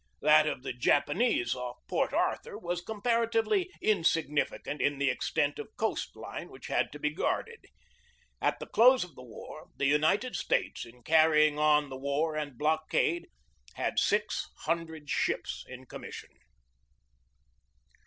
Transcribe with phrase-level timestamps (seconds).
[0.23, 6.15] That of the Japanese off Port Arthur was comparatively insignificant in the extent of coast
[6.15, 7.65] line which had to be guarded.
[8.41, 12.57] At the close of the war the United States, in carrying on the war and
[12.57, 13.27] blockade,
[13.75, 16.31] had six hundred ships in com mission.